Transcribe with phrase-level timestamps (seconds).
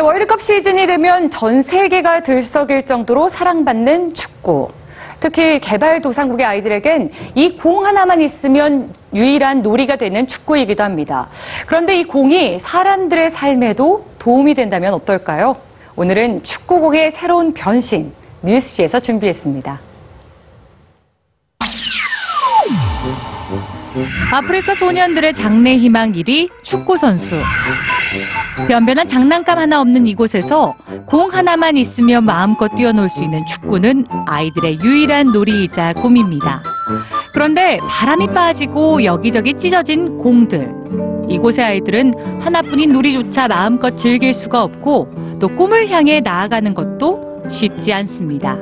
[0.00, 4.68] 월드컵 시즌이 되면 전 세계가 들썩일 정도로 사랑받는 축구.
[5.20, 11.28] 특히 개발도상국의 아이들에겐 이 공 하나만 있으면 유일한 놀이가 되는 축구이기도 합니다.
[11.66, 15.56] 그런데 이 공이 사람들의 삶에도 도움이 된다면 어떨까요?
[15.96, 19.80] 오늘은 축구공의 새로운 변신, 뉴스지에서 준비했습니다.
[24.32, 27.40] 아프리카 소년들의 장래 희망 1위 축구 선수.
[28.66, 30.74] 변변한 장난감 하나 없는 이곳에서
[31.06, 36.62] 공 하나만 있으면 마음껏 뛰어놀 수 있는 축구는 아이들의 유일한 놀이이자 꿈입니다.
[37.32, 40.74] 그런데 바람이 빠지고 여기저기 찢어진 공들.
[41.28, 48.56] 이곳의 아이들은 하나뿐인 놀이조차 마음껏 즐길 수가 없고 또 꿈을 향해 나아가는 것도 쉽지 않습니다.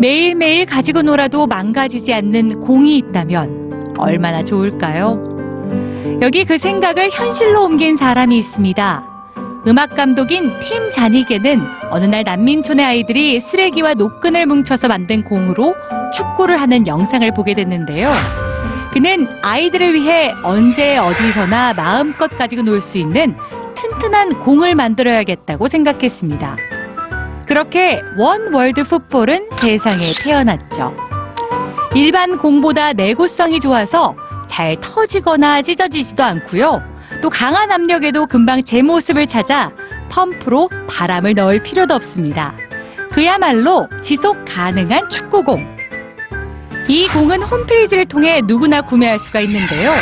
[0.00, 5.29] 매일매일 가지고 놀아도 망가지지 않는 공이 있다면 얼마나 좋을까요?
[6.22, 9.06] 여기 그 생각을 현실로 옮긴 사람이 있습니다.
[9.66, 15.74] 음악 감독인 팀 자니게는 어느 날 난민촌의 아이들이 쓰레기와 노끈을 뭉쳐서 만든 공으로
[16.14, 18.10] 축구를 하는 영상을 보게 됐는데요.
[18.92, 23.36] 그는 아이들을 위해 언제 어디서나 마음껏 가지고 놀 수 있는
[23.74, 26.56] 튼튼한 공을 만들어야겠다고 생각했습니다.
[27.46, 30.94] 그렇게 원 월드 풋볼은 세상에 태어났죠.
[31.94, 34.14] 일반 공보다 내구성이 좋아서
[34.50, 36.82] 잘 터지거나 찢어지지도 않고요.
[37.22, 39.70] 또 강한 압력에도 금방 제 모습을 찾아
[40.10, 42.54] 펌프로 바람을 넣을 필요도 없습니다.
[43.12, 45.76] 그야말로 지속 가능한 축구공.
[46.88, 49.92] 이 공은 홈페이지를 통해 누구나 구매할 수가 있는데요.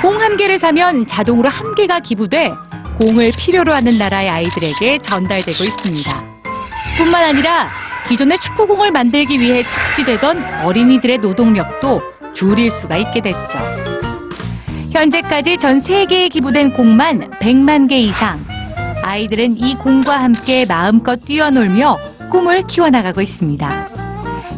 [0.00, 2.52] 공 한 개를 사면 자동으로 한 개가 기부돼
[3.00, 6.24] 공을 필요로 하는 나라의 아이들에게 전달되고 있습니다.
[6.96, 7.68] 뿐만 아니라
[8.08, 12.02] 기존의 축구공을 만들기 위해 착취되던 어린이들의 노동력도
[12.34, 13.58] 줄일 수가 있게 됐죠.
[14.90, 18.44] 현재까지 전 세계에 기부된 공만 100만 개 이상.
[19.02, 21.98] 아이들은 이 공과 함께 마음껏 뛰어놀며
[22.30, 23.88] 꿈을 키워나가고 있습니다.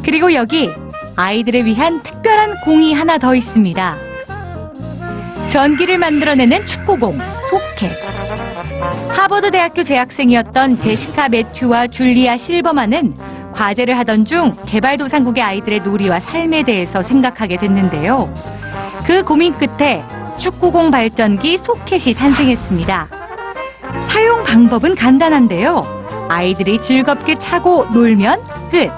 [0.05, 0.71] 그리고 여기
[1.17, 3.97] 아이들을 위한 특별한 공이 하나 더 있습니다.
[5.49, 8.27] 전기를 만들어내는 축구공, 포켓.
[9.11, 13.15] 하버드 대학교 재학생이었던 제시카 매튜와 줄리아 실버만은
[13.57, 18.33] 과제를 하던 중 개발도상국의 아이들의 놀이와 삶에 대해서 생각하게 됐는데요.
[19.07, 20.05] 그 고민 끝에
[20.37, 23.09] 축구공 발전기 소켓이 탄생했습니다.
[24.09, 26.27] 사용 방법은 간단한데요.
[26.29, 28.41] 아이들이 즐겁게 차고 놀면
[28.71, 28.91] 끝.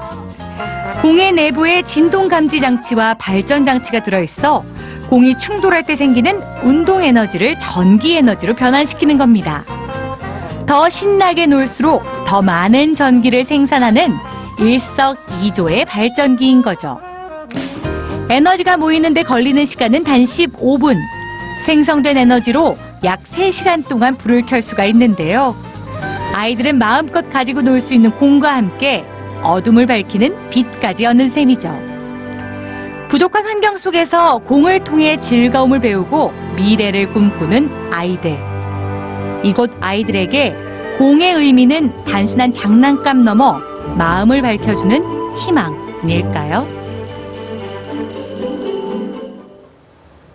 [1.03, 4.65] 공의 내부에 진동 감지 장치와 발전 장치가 들어있어
[5.09, 9.63] 공이 충돌할 때 생기는 운동 에너지를 전기 에너지로 변환시키는 겁니다.
[10.67, 14.13] 더 신나게 놀수록 더 많은 전기를 생산하는
[14.59, 17.01] 일석이조의 발전기인 거죠.
[18.31, 20.97] 에너지가 모이는데 걸리는 시간은 단 15분.
[21.65, 25.57] 생성된 에너지로 약 3시간 동안 불을 켤 수가 있는데요.
[26.35, 29.05] 아이들은 마음껏 가지고 놀 수 있는 공과 함께
[29.43, 31.89] 어둠을 밝히는 빛까지 얻는 셈이죠.
[33.09, 38.37] 부족한 환경 속에서 공을 통해 즐거움을 배우고 미래를 꿈꾸는 아이들.
[39.43, 40.55] 이곳 아이들에게
[40.99, 43.61] 공의 의미는 단순한 장난감 넘어
[43.97, 46.67] 마음을 밝혀주는 희망 아닐까요?